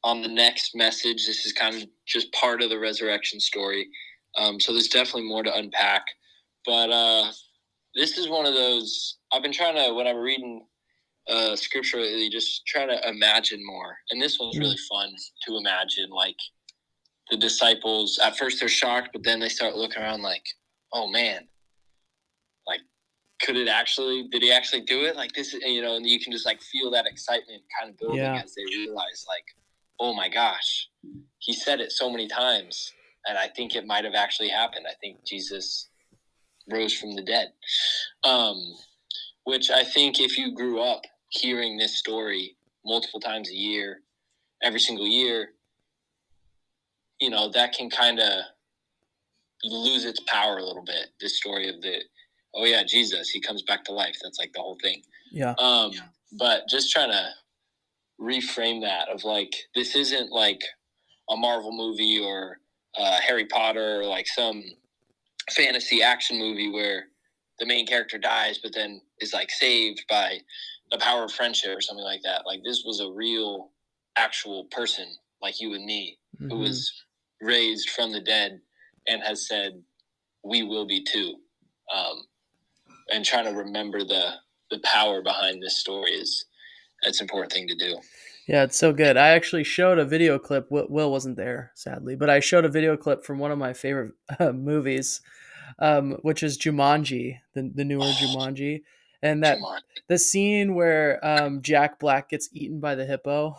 on 0.05 0.23
the 0.23 0.29
next 0.29 0.75
message. 0.75 1.27
This 1.27 1.45
is 1.45 1.53
kind 1.53 1.75
of 1.83 1.89
just 2.07 2.33
part 2.33 2.63
of 2.63 2.71
the 2.71 2.79
resurrection 2.79 3.41
story, 3.41 3.89
um, 4.39 4.61
so 4.61 4.73
there's 4.73 4.89
definitely 4.89 5.29
more 5.29 5.43
to 5.43 5.55
unpack. 5.55 6.05
But 6.65 6.91
uh, 6.91 7.31
this 7.95 8.19
is 8.19 8.29
one 8.29 8.47
of 8.47 8.55
those 8.55 9.19
I've 9.33 9.43
been 9.43 9.53
trying 9.53 9.75
to 9.77 9.93
when 9.95 10.07
I'm 10.07 10.17
reading 10.17 10.67
uh, 11.29 11.57
scripture 11.57 11.99
lately, 12.01 12.29
just 12.31 12.67
trying 12.67 12.89
to 12.89 13.09
imagine 13.09 13.61
more, 13.65 13.97
and 14.11 14.21
this 14.21 14.39
one's 14.41 14.59
really 14.59 14.79
fun 14.91 15.11
to 15.47 15.57
imagine. 15.57 16.11
Like 16.11 16.37
the 17.31 17.37
disciples, 17.37 18.19
at 18.23 18.37
first 18.37 18.61
they're 18.61 18.69
shocked, 18.69 19.11
but 19.13 19.23
then 19.25 19.41
they 19.41 19.49
start 19.49 19.77
looking 19.77 20.03
around 20.03 20.23
like, 20.23 20.45
oh 20.93 21.09
man, 21.11 21.47
like 22.67 22.81
could 23.41 23.57
it 23.57 23.69
actually 23.69 24.29
did 24.31 24.43
he 24.43 24.53
actually 24.53 24.83
do 24.83 25.05
it 25.05 25.17
like 25.17 25.33
this 25.33 25.53
you 25.53 25.83
know 25.83 25.97
and 25.97 26.07
you 26.07 26.21
can 26.21 26.33
just 26.33 26.47
like 26.47 26.61
feel 26.63 26.91
that 26.91 27.07
excitement 27.07 27.63
kind 27.81 27.91
of 27.91 27.99
building 27.99 28.23
Yeah. 28.23 28.41
as 28.43 28.55
they 28.55 28.63
realize 28.65 29.25
like 29.29 29.45
oh 30.01 30.15
my 30.15 30.29
gosh 30.29 30.89
he 31.39 31.53
said 31.53 31.81
it 31.81 31.91
so 31.91 32.09
many 32.09 32.29
times 32.29 32.93
and 33.27 33.39
i 33.39 33.49
think 33.49 33.75
it 33.75 33.87
might 33.87 34.05
have 34.05 34.15
actually 34.15 34.49
happened. 34.49 34.87
I 34.89 34.95
think 35.01 35.25
jesus 35.25 35.89
rose 36.71 36.93
from 36.95 37.15
the 37.17 37.23
dead. 37.23 37.53
Um 38.25 38.57
which 39.45 39.71
i 39.71 39.83
think 39.83 40.21
if 40.21 40.39
you 40.39 40.55
grew 40.55 40.81
up 40.81 41.03
hearing 41.29 41.77
this 41.77 41.99
story 41.99 42.57
multiple 42.85 43.21
times 43.21 43.51
a 43.51 43.55
year 43.55 44.01
every 44.63 44.79
single 44.81 45.07
year 45.07 45.53
you 47.21 47.31
know 47.31 47.51
that 47.51 47.73
can 47.73 47.91
kind 47.91 48.19
of 48.21 48.33
lose 49.65 50.05
its 50.05 50.21
power 50.27 50.59
a 50.59 50.65
little 50.65 50.85
bit 50.85 51.09
this 51.21 51.37
story 51.37 51.69
of 51.69 51.81
the 51.83 51.97
oh 52.55 52.65
yeah 52.65 52.83
jesus 52.85 53.31
he 53.31 53.41
comes 53.41 53.63
back 53.63 53.85
to 53.85 53.93
life. 53.93 54.17
That's 54.23 54.39
like 54.39 54.53
the 54.53 54.61
whole 54.61 54.79
thing. 54.83 55.03
Yeah. 55.31 55.55
um 55.59 55.93
but 56.39 56.69
just 56.69 56.91
trying 56.91 57.11
to 57.11 57.29
reframe 58.21 58.83
that 58.83 59.09
of 59.09 59.25
like 59.25 59.55
this 59.75 59.97
isn't 59.97 60.31
like 60.31 60.61
a 61.31 61.37
marvel 61.37 61.73
movie 61.73 62.21
or 62.21 62.59
uh, 62.99 63.19
harry 63.21 63.47
potter 63.47 64.01
or 64.01 64.07
like 64.07 64.27
some 64.29 64.63
fantasy 65.51 66.03
action 66.03 66.39
movie 66.39 66.71
where 66.71 67.07
the 67.61 67.67
main 67.67 67.87
character 67.87 68.19
dies 68.19 68.59
but 68.59 68.75
then 68.75 69.01
is 69.21 69.33
like 69.35 69.51
saved 69.51 70.05
by 70.09 70.39
the 70.91 70.99
power 70.99 71.25
of 71.25 71.33
friendship 71.33 71.77
or 71.77 71.81
something 71.81 72.05
like 72.05 72.23
that 72.25 72.43
like 72.47 72.61
this 72.65 72.85
was 72.87 73.01
a 73.01 73.11
real 73.11 73.71
actual 74.17 74.65
person 74.67 75.07
like 75.43 75.61
you 75.61 75.75
and 75.75 75.85
me 75.85 76.19
who 76.51 76.57
Mhm. 76.57 76.61
was 76.61 76.93
raised 77.41 77.91
from 77.91 78.13
the 78.13 78.21
dead 78.21 78.61
and 79.09 79.23
has 79.23 79.47
said, 79.49 79.85
"We 80.45 80.63
will 80.63 80.87
be 80.87 81.03
too," 81.03 81.43
um, 81.93 82.29
and 83.11 83.25
trying 83.25 83.47
to 83.47 83.53
remember 83.53 84.05
the 84.05 84.41
the 84.71 84.81
power 84.81 85.23
behind 85.23 85.63
this 85.63 85.79
story 85.79 86.13
is 86.13 86.47
that's 87.03 87.21
an 87.21 87.25
important 87.25 87.53
thing 87.53 87.69
to 87.69 87.75
do. 87.77 88.01
Yeah, 88.53 88.65
it's 88.65 88.77
so 88.77 88.93
good. 88.93 89.17
I 89.17 89.29
actually 89.31 89.65
showed 89.65 89.99
a 89.99 90.05
video 90.05 90.39
clip. 90.39 90.71
Will, 90.71 90.87
Will 90.91 91.11
wasn't 91.11 91.39
there, 91.39 91.73
sadly, 91.75 92.17
but 92.17 92.29
I 92.29 92.41
showed 92.41 92.67
a 92.67 92.69
video 92.69 92.99
clip 92.99 93.25
from 93.25 93.39
one 93.39 93.51
of 93.51 93.57
my 93.57 93.73
favorite 93.73 94.13
uh, 94.39 94.53
movies, 94.53 95.23
um, 95.79 96.19
which 96.21 96.43
is 96.43 96.59
Jumanji, 96.59 97.39
the, 97.55 97.73
the 97.75 97.85
newer 97.85 98.03
Oh. 98.05 98.13
Jumanji. 98.21 98.83
And 99.23 99.43
that 99.43 99.57
on, 99.65 99.81
the 100.09 100.19
scene 100.19 100.75
where 100.75 101.19
um, 101.25 101.63
Jack 101.63 101.99
Black 101.99 102.29
gets 102.29 102.51
eaten 102.53 102.79
by 102.79 102.95
the 102.95 103.07
hippo 103.07 103.57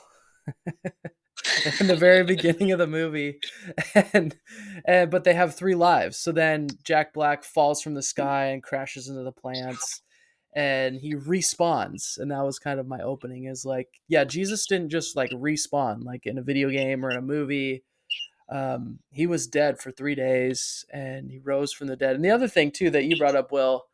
in 1.79 1.87
the 1.87 1.95
very 1.95 2.23
beginning 2.35 2.71
of 2.71 2.77
the 2.79 2.85
movie, 2.85 3.39
and 4.13 4.35
and 4.85 5.09
but 5.09 5.23
they 5.23 5.33
have 5.33 5.55
three 5.55 5.73
lives. 5.73 6.17
So 6.17 6.31
then 6.31 6.67
Jack 6.83 7.13
Black 7.13 7.43
falls 7.43 7.81
from 7.81 7.93
the 7.95 8.03
sky 8.03 8.47
and 8.47 8.61
crashes 8.61 9.07
into 9.07 9.23
the 9.23 9.31
plants, 9.31 10.01
and 10.55 10.95
he 10.95 11.15
respawns. 11.15 12.17
And 12.17 12.31
that 12.31 12.43
was 12.43 12.59
kind 12.59 12.79
of 12.79 12.87
my 12.87 13.01
opening. 13.01 13.45
Is 13.45 13.65
like, 13.65 13.89
yeah, 14.07 14.23
Jesus 14.23 14.65
didn't 14.67 14.89
just 14.89 15.15
like 15.15 15.31
respawn 15.31 16.03
like 16.03 16.25
in 16.25 16.37
a 16.37 16.43
video 16.43 16.69
game 16.69 17.05
or 17.05 17.11
in 17.11 17.17
a 17.17 17.21
movie. 17.21 17.83
Um, 18.49 18.99
he 19.11 19.25
was 19.25 19.47
dead 19.47 19.79
for 19.79 19.91
three 19.91 20.15
days, 20.15 20.85
and 20.93 21.31
he 21.31 21.39
rose 21.39 21.73
from 21.73 21.87
the 21.87 21.95
dead. 21.95 22.15
And 22.15 22.23
the 22.23 22.31
other 22.31 22.47
thing 22.47 22.71
too 22.71 22.89
that 22.91 23.05
you 23.05 23.17
brought 23.17 23.35
up, 23.35 23.51
Will 23.51 23.85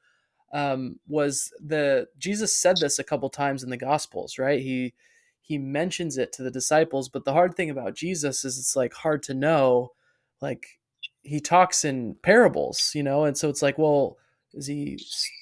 um, 0.53 0.99
was 1.07 1.51
the 1.63 2.07
Jesus 2.17 2.55
said 2.55 2.77
this 2.77 2.99
a 2.99 3.03
couple 3.03 3.29
times 3.29 3.63
in 3.63 3.69
the 3.69 3.77
Gospels, 3.77 4.37
right? 4.37 4.59
He 4.59 4.93
he 5.41 5.57
mentions 5.57 6.17
it 6.17 6.31
to 6.33 6.43
the 6.43 6.51
disciples, 6.51 7.09
but 7.09 7.25
the 7.25 7.33
hard 7.33 7.55
thing 7.55 7.69
about 7.69 7.95
Jesus 7.95 8.45
is 8.45 8.57
it's 8.59 8.75
like 8.75 8.93
hard 8.93 9.23
to 9.23 9.33
know, 9.33 9.93
like 10.41 10.79
he 11.21 11.39
talks 11.39 11.85
in 11.85 12.15
parables, 12.23 12.91
you 12.95 13.03
know, 13.03 13.25
and 13.25 13.37
so 13.37 13.49
it's 13.49 13.61
like, 13.61 13.77
well, 13.77 14.17
is 14.53 14.67
he 14.67 14.99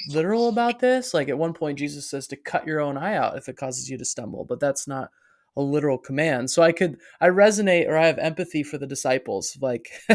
literal 0.09 0.49
about 0.49 0.79
this? 0.79 1.13
Like 1.13 1.29
at 1.29 1.37
one 1.37 1.53
point, 1.53 1.79
Jesus 1.79 2.09
says 2.09 2.27
to 2.27 2.35
cut 2.35 2.67
your 2.67 2.79
own 2.79 2.97
eye 2.97 3.15
out 3.15 3.37
if 3.37 3.47
it 3.47 3.57
causes 3.57 3.89
you 3.89 3.97
to 3.97 4.05
stumble, 4.05 4.45
but 4.45 4.59
that's 4.59 4.87
not 4.87 5.09
a 5.55 5.61
literal 5.61 5.97
command. 5.97 6.51
So 6.51 6.61
I 6.61 6.71
could 6.71 6.97
I 7.19 7.27
resonate 7.27 7.87
or 7.87 7.97
I 7.97 8.05
have 8.05 8.19
empathy 8.19 8.63
for 8.63 8.77
the 8.77 8.87
disciples. 8.87 9.57
Like 9.59 9.89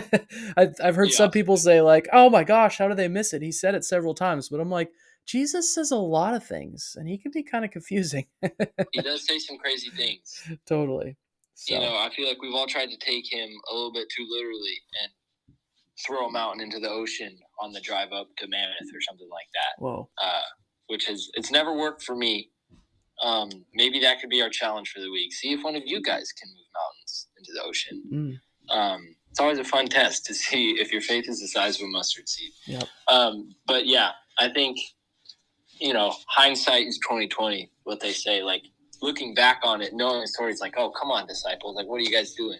I've, 0.56 0.75
I've 0.82 0.94
heard 0.94 1.11
some 1.11 1.30
people 1.30 1.56
say 1.56 1.80
like, 1.80 2.08
"Oh 2.12 2.30
my 2.30 2.44
gosh, 2.44 2.78
how 2.78 2.88
do 2.88 2.94
they 2.94 3.08
miss 3.08 3.32
it?" 3.32 3.42
He 3.42 3.52
said 3.52 3.75
it 3.75 3.84
several 3.84 4.14
times, 4.14 4.49
but 4.49 4.61
I'm 4.61 4.70
like, 4.70 4.90
Jesus 5.26 5.75
says 5.75 5.90
a 5.90 5.96
lot 5.96 6.34
of 6.34 6.44
things, 6.44 6.96
and 6.96 7.08
he 7.08 7.18
can 7.18 7.32
be 7.32 7.42
kind 7.42 7.64
of 7.64 7.70
confusing. 7.70 8.26
he 8.92 9.02
does 9.02 9.26
say 9.26 9.38
some 9.38 9.58
crazy 9.58 9.90
things. 9.90 10.49
totally. 10.66 11.16
So 11.54 11.75
You 11.75 11.80
know, 11.80 11.96
I 11.96 12.11
feel 12.14 12.28
like 12.28 12.40
we've 12.40 12.54
all 12.54 12.66
tried 12.66 12.90
to 12.90 12.96
take 12.99 13.32
him 13.32 13.50
a 13.70 13.75
little 13.75 13.92
bit 13.92 14.08
too 14.16 14.26
literally 14.28 14.80
and 15.02 15.12
throw 16.06 16.26
a 16.26 16.30
mountain 16.30 16.62
into 16.62 16.80
the 16.80 16.88
ocean 16.88 17.38
on 17.62 17.73
the 17.73 17.81
drive 17.81 18.12
up 18.12 18.28
to 18.38 18.47
Mammoth 18.49 18.90
or 18.95 19.00
something 19.00 19.28
like 19.31 19.47
that. 19.54 19.83
whoa, 19.83 20.09
uh, 20.23 20.40
which 20.88 21.07
has 21.07 21.31
it's 21.35 21.50
never 21.50 21.73
worked 21.76 22.02
for 22.02 22.16
me. 22.16 22.50
Um, 23.23 23.49
maybe 23.73 24.00
that 24.00 24.21
could 24.21 24.31
be 24.31 24.42
our 24.42 24.49
challenge 24.50 24.90
for 24.90 25.00
the 25.00 25.11
week. 25.11 25.33
See 25.33 25.52
if 25.52 25.62
one 25.62 25.76
of 25.76 25.83
you 25.87 26.02
guys 26.02 26.33
can 26.33 26.49
move 26.50 26.66
mountains 26.75 27.28
into 27.38 27.52
the 27.54 27.62
ocean. 27.62 28.02
Mm, 28.12 28.76
Um, 28.76 29.16
it's 29.31 29.38
always 29.40 29.59
a 29.59 29.64
fun 29.64 29.87
test 29.87 30.26
to 30.26 30.35
see 30.35 30.73
if 30.73 30.92
your 30.92 31.02
faith 31.02 31.28
is 31.28 31.40
the 31.40 31.47
size 31.49 31.76
of 31.76 31.83
a 31.87 31.88
mustard 31.88 32.28
seed. 32.28 32.50
Yep. 32.66 32.85
Um, 33.09 33.54
but 33.66 33.87
yeah, 33.87 34.11
I 34.38 34.49
think 34.49 34.76
you 35.81 35.92
know 35.92 36.14
hindsight 36.28 36.87
is 36.87 36.99
twenty 37.07 37.28
twenty. 37.28 37.71
What 37.85 38.00
they 38.00 38.12
say, 38.12 38.42
like 38.42 38.62
looking 39.00 39.35
back 39.35 39.61
on 39.64 39.83
it, 39.83 39.92
knowing 39.95 40.21
the 40.21 40.26
story, 40.28 40.50
it's 40.52 40.61
like, 40.61 40.75
oh 40.76 40.90
come 40.90 41.11
on, 41.11 41.26
disciples, 41.26 41.76
like 41.76 41.87
what 41.87 41.97
are 41.97 42.04
you 42.09 42.12
guys 42.12 42.35
doing? 42.35 42.59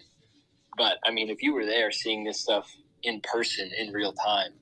But 0.77 0.93
I 1.05 1.11
mean, 1.11 1.29
if 1.29 1.43
you 1.43 1.53
were 1.53 1.65
there, 1.65 1.91
seeing 1.91 2.23
this 2.23 2.39
stuff 2.41 2.67
in 3.03 3.21
person 3.21 3.69
in 3.77 3.91
real 3.93 4.13
time, 4.13 4.53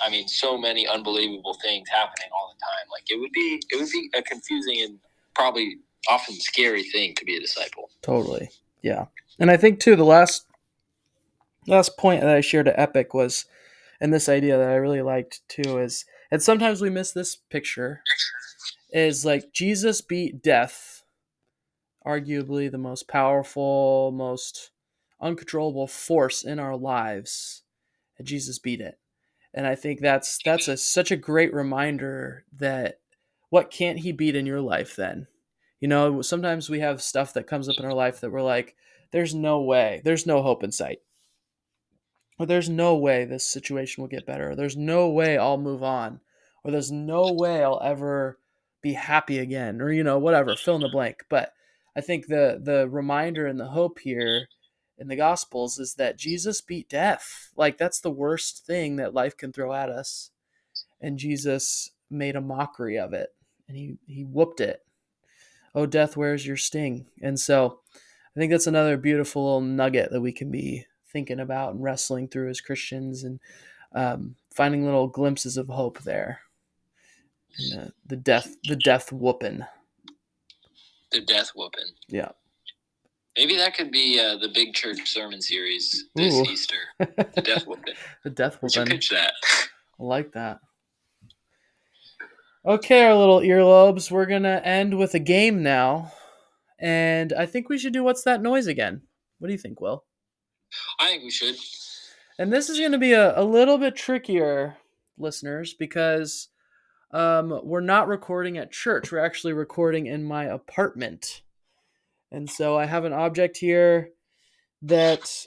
I 0.00 0.10
mean, 0.10 0.28
so 0.28 0.58
many 0.58 0.86
unbelievable 0.86 1.56
things 1.62 1.88
happening 1.88 2.28
all 2.32 2.54
the 2.54 2.60
time. 2.60 2.90
Like 2.90 3.04
it 3.10 3.18
would 3.20 3.32
be, 3.32 3.62
it 3.70 3.80
would 3.80 3.90
be 3.90 4.10
a 4.16 4.22
confusing 4.22 4.82
and 4.82 4.98
probably 5.34 5.78
often 6.08 6.34
scary 6.36 6.82
thing 6.82 7.14
to 7.14 7.24
be 7.24 7.36
a 7.36 7.40
disciple. 7.40 7.90
totally. 8.02 8.50
Yeah, 8.82 9.06
and 9.38 9.50
I 9.50 9.56
think 9.56 9.80
too 9.80 9.96
the 9.96 10.04
last 10.04 10.46
last 11.66 11.96
point 11.96 12.20
that 12.20 12.34
I 12.34 12.40
shared 12.40 12.68
at 12.68 12.78
Epic 12.78 13.14
was, 13.14 13.46
and 14.00 14.12
this 14.12 14.28
idea 14.28 14.58
that 14.58 14.68
I 14.68 14.74
really 14.74 15.02
liked 15.02 15.40
too 15.48 15.78
is, 15.78 16.04
and 16.30 16.42
sometimes 16.42 16.80
we 16.80 16.90
miss 16.90 17.12
this 17.12 17.36
picture, 17.36 18.02
is 18.92 19.24
like 19.24 19.52
Jesus 19.52 20.00
beat 20.00 20.42
death, 20.42 21.04
arguably 22.06 22.70
the 22.70 22.78
most 22.78 23.08
powerful, 23.08 24.12
most 24.12 24.70
uncontrollable 25.20 25.86
force 25.86 26.44
in 26.44 26.58
our 26.58 26.76
lives, 26.76 27.62
and 28.18 28.26
Jesus 28.26 28.58
beat 28.58 28.80
it. 28.80 28.98
And 29.54 29.66
I 29.66 29.76
think 29.76 30.00
that's 30.00 30.38
that's 30.44 30.68
a 30.68 30.76
such 30.76 31.10
a 31.10 31.16
great 31.16 31.54
reminder 31.54 32.44
that 32.58 32.98
what 33.50 33.70
can't 33.70 34.00
he 34.00 34.12
beat 34.12 34.34
in 34.34 34.46
your 34.46 34.60
life 34.60 34.96
then? 34.96 35.28
You 35.80 35.88
know, 35.88 36.22
sometimes 36.22 36.68
we 36.68 36.80
have 36.80 37.00
stuff 37.00 37.34
that 37.34 37.46
comes 37.46 37.68
up 37.68 37.78
in 37.78 37.84
our 37.84 37.94
life 37.94 38.20
that 38.20 38.30
we're 38.30 38.42
like, 38.42 38.74
there's 39.12 39.34
no 39.34 39.60
way, 39.62 40.02
there's 40.04 40.26
no 40.26 40.42
hope 40.42 40.64
in 40.64 40.72
sight. 40.72 40.98
Or 42.38 42.46
there's 42.46 42.68
no 42.68 42.96
way 42.96 43.24
this 43.24 43.44
situation 43.44 44.02
will 44.02 44.08
get 44.08 44.26
better. 44.26 44.50
Or 44.50 44.56
there's 44.56 44.76
no 44.76 45.08
way 45.08 45.38
I'll 45.38 45.56
move 45.56 45.84
on. 45.84 46.20
Or 46.64 46.72
there's 46.72 46.90
no 46.90 47.32
way 47.32 47.62
I'll 47.62 47.80
ever 47.80 48.40
be 48.82 48.94
happy 48.94 49.38
again. 49.38 49.80
Or, 49.80 49.92
you 49.92 50.02
know, 50.02 50.18
whatever, 50.18 50.56
fill 50.56 50.74
in 50.74 50.80
the 50.80 50.88
blank. 50.88 51.24
But 51.28 51.52
I 51.96 52.00
think 52.00 52.26
the 52.26 52.60
the 52.60 52.88
reminder 52.88 53.46
and 53.46 53.60
the 53.60 53.68
hope 53.68 54.00
here 54.00 54.48
in 54.98 55.08
the 55.08 55.16
gospels 55.16 55.78
is 55.78 55.94
that 55.94 56.18
Jesus 56.18 56.60
beat 56.60 56.88
death. 56.88 57.50
Like 57.56 57.78
that's 57.78 58.00
the 58.00 58.10
worst 58.10 58.64
thing 58.66 58.96
that 58.96 59.14
life 59.14 59.36
can 59.36 59.52
throw 59.52 59.72
at 59.72 59.88
us. 59.88 60.30
And 61.00 61.18
Jesus 61.18 61.90
made 62.10 62.36
a 62.36 62.40
mockery 62.40 62.98
of 62.98 63.12
it. 63.12 63.34
And 63.68 63.76
he 63.76 63.96
he 64.06 64.24
whooped 64.24 64.60
it. 64.60 64.84
Oh 65.74 65.86
death, 65.86 66.16
where's 66.16 66.46
your 66.46 66.56
sting? 66.56 67.06
And 67.20 67.38
so 67.38 67.80
I 68.36 68.40
think 68.40 68.50
that's 68.50 68.66
another 68.66 68.96
beautiful 68.96 69.44
little 69.44 69.60
nugget 69.60 70.10
that 70.10 70.20
we 70.20 70.32
can 70.32 70.50
be 70.50 70.86
thinking 71.12 71.40
about 71.40 71.74
and 71.74 71.82
wrestling 71.82 72.28
through 72.28 72.50
as 72.50 72.60
Christians. 72.60 73.24
And 73.24 73.40
um, 73.94 74.34
finding 74.54 74.84
little 74.84 75.06
glimpses 75.06 75.56
of 75.56 75.68
hope 75.68 76.00
there. 76.00 76.40
And, 77.58 77.80
uh, 77.80 77.90
the 78.04 78.16
death, 78.16 78.56
the 78.64 78.76
death 78.76 79.12
whooping. 79.12 79.64
The 81.12 81.20
death 81.20 81.52
whooping. 81.54 81.92
Yeah. 82.08 82.30
Maybe 83.36 83.56
that 83.56 83.74
could 83.74 83.90
be 83.90 84.20
uh, 84.20 84.36
the 84.36 84.48
big 84.48 84.74
church 84.74 85.08
sermon 85.10 85.42
series 85.42 86.04
this 86.14 86.34
Ooh. 86.34 86.44
Easter. 86.44 86.76
The 87.34 87.42
death 87.42 87.66
whooping. 87.66 87.94
the 88.22 88.30
death 88.30 88.58
whooping. 88.62 88.86
pitch 88.86 89.10
that. 89.10 89.32
I 90.00 90.02
like 90.02 90.32
that. 90.32 90.60
Okay, 92.64 93.04
our 93.04 93.14
little 93.14 93.40
earlobes. 93.40 94.10
We're 94.10 94.26
gonna 94.26 94.60
end 94.64 94.96
with 94.96 95.14
a 95.14 95.18
game 95.18 95.62
now, 95.62 96.12
and 96.78 97.32
I 97.32 97.46
think 97.46 97.68
we 97.68 97.78
should 97.78 97.92
do 97.92 98.04
what's 98.04 98.22
that 98.22 98.40
noise 98.40 98.66
again. 98.68 99.02
What 99.38 99.48
do 99.48 99.52
you 99.52 99.58
think, 99.58 99.80
Will? 99.80 100.04
I 100.98 101.08
think 101.08 101.24
we 101.24 101.30
should. 101.30 101.56
And 102.38 102.52
this 102.52 102.68
is 102.68 102.78
going 102.78 102.92
to 102.92 102.98
be 102.98 103.12
a, 103.12 103.38
a 103.38 103.44
little 103.44 103.78
bit 103.78 103.94
trickier, 103.94 104.76
listeners, 105.18 105.74
because 105.74 106.48
um, 107.12 107.60
we're 107.62 107.80
not 107.80 108.08
recording 108.08 108.58
at 108.58 108.72
church. 108.72 109.12
We're 109.12 109.24
actually 109.24 109.52
recording 109.52 110.06
in 110.06 110.24
my 110.24 110.44
apartment. 110.44 111.42
And 112.32 112.48
so 112.50 112.76
I 112.76 112.86
have 112.86 113.04
an 113.04 113.12
object 113.12 113.56
here 113.56 114.10
that 114.82 115.46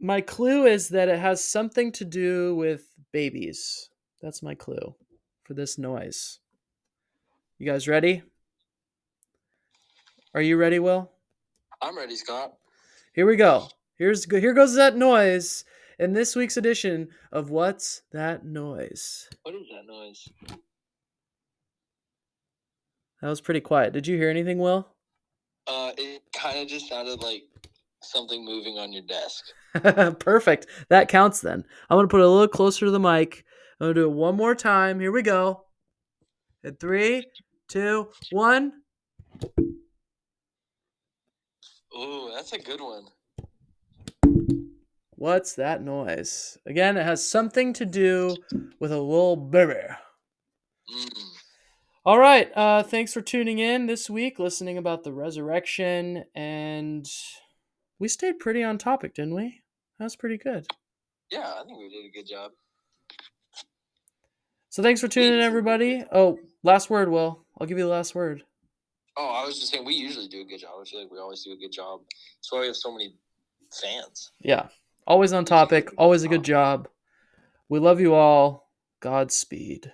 my 0.00 0.20
clue 0.20 0.66
is 0.66 0.88
that 0.90 1.08
it 1.08 1.18
has 1.18 1.44
something 1.44 1.92
to 1.92 2.04
do 2.04 2.54
with 2.56 2.84
babies. 3.12 3.90
That's 4.20 4.42
my 4.42 4.54
clue 4.54 4.94
for 5.44 5.54
this 5.54 5.78
noise. 5.78 6.38
You 7.58 7.66
guys 7.66 7.88
ready? 7.88 8.22
Are 10.34 10.42
you 10.42 10.56
ready, 10.56 10.78
Will? 10.78 11.10
I'm 11.80 11.96
ready, 11.96 12.16
Scott. 12.16 12.54
Here 13.14 13.26
we 13.26 13.36
go. 13.36 13.68
Here's 13.98 14.24
here 14.24 14.54
goes 14.54 14.74
that 14.74 14.96
noise 14.96 15.64
in 15.98 16.12
this 16.12 16.34
week's 16.34 16.56
edition 16.56 17.08
of 17.30 17.50
What's 17.50 18.02
That 18.12 18.44
Noise? 18.44 19.28
What 19.42 19.54
is 19.54 19.66
that 19.70 19.86
noise? 19.86 20.28
That 23.20 23.28
was 23.28 23.40
pretty 23.40 23.60
quiet. 23.60 23.92
Did 23.92 24.06
you 24.06 24.16
hear 24.16 24.30
anything, 24.30 24.58
Will? 24.58 24.88
Uh, 25.72 25.90
it 25.96 26.22
kind 26.34 26.58
of 26.58 26.68
just 26.68 26.86
sounded 26.86 27.22
like 27.22 27.44
something 28.02 28.44
moving 28.44 28.78
on 28.78 28.92
your 28.92 29.04
desk. 29.04 29.44
Perfect. 30.18 30.66
That 30.90 31.08
counts 31.08 31.40
then. 31.40 31.64
I'm 31.88 31.96
going 31.96 32.06
to 32.06 32.10
put 32.10 32.20
it 32.20 32.26
a 32.26 32.28
little 32.28 32.46
closer 32.46 32.84
to 32.84 32.90
the 32.90 33.00
mic. 33.00 33.44
I'm 33.80 33.86
going 33.86 33.94
to 33.94 34.00
do 34.02 34.10
it 34.10 34.12
one 34.12 34.36
more 34.36 34.54
time. 34.54 35.00
Here 35.00 35.10
we 35.10 35.22
go. 35.22 35.64
In 36.62 36.74
three, 36.76 37.24
two, 37.68 38.08
one. 38.32 38.72
Ooh, 41.96 42.30
that's 42.34 42.52
a 42.52 42.58
good 42.58 42.80
one. 42.80 43.06
What's 45.12 45.54
that 45.54 45.82
noise? 45.82 46.58
Again, 46.66 46.98
it 46.98 47.04
has 47.04 47.26
something 47.26 47.72
to 47.74 47.86
do 47.86 48.36
with 48.78 48.92
a 48.92 49.00
little 49.00 49.36
baby. 49.36 49.80
Mm. 50.94 51.21
All 52.04 52.18
right. 52.18 52.50
Uh, 52.56 52.82
thanks 52.82 53.12
for 53.12 53.20
tuning 53.20 53.60
in 53.60 53.86
this 53.86 54.10
week, 54.10 54.40
listening 54.40 54.76
about 54.76 55.04
the 55.04 55.12
resurrection, 55.12 56.24
and 56.34 57.08
we 58.00 58.08
stayed 58.08 58.40
pretty 58.40 58.64
on 58.64 58.76
topic, 58.76 59.14
didn't 59.14 59.36
we? 59.36 59.62
That 59.98 60.06
was 60.06 60.16
pretty 60.16 60.36
good. 60.36 60.66
Yeah, 61.30 61.48
I 61.60 61.64
think 61.64 61.78
we 61.78 61.88
did 61.88 62.04
a 62.04 62.10
good 62.10 62.26
job. 62.26 62.50
So 64.70 64.82
thanks 64.82 65.00
for 65.00 65.06
tuning 65.06 65.34
in, 65.34 65.40
everybody. 65.40 66.04
Oh, 66.10 66.40
last 66.64 66.90
word, 66.90 67.08
Will. 67.08 67.44
I'll 67.60 67.68
give 67.68 67.78
you 67.78 67.84
the 67.84 67.90
last 67.90 68.16
word. 68.16 68.42
Oh, 69.16 69.40
I 69.40 69.46
was 69.46 69.60
just 69.60 69.70
saying 69.70 69.84
we 69.84 69.94
usually 69.94 70.26
do 70.26 70.40
a 70.40 70.44
good 70.44 70.58
job. 70.58 70.72
I 70.80 70.84
feel 70.84 71.02
like 71.02 71.12
we 71.12 71.20
always 71.20 71.44
do 71.44 71.52
a 71.52 71.56
good 71.56 71.70
job. 71.70 72.00
That's 72.08 72.50
why 72.50 72.60
we 72.62 72.66
have 72.66 72.74
so 72.74 72.90
many 72.90 73.14
fans. 73.80 74.32
Yeah. 74.40 74.66
Always 75.06 75.32
on 75.32 75.44
topic. 75.44 75.90
Always 75.96 76.24
a 76.24 76.28
good 76.28 76.42
job. 76.42 76.88
We 77.68 77.78
love 77.78 78.00
you 78.00 78.14
all. 78.14 78.70
Godspeed. 78.98 79.92